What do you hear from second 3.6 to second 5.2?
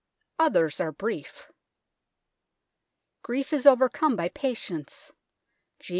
overcome by patience.